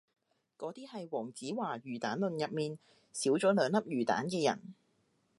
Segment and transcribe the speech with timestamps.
[0.57, 2.79] 嗰啲係黃子華魚蛋論入面
[3.13, 4.73] 少咗兩粒魚蛋嘅人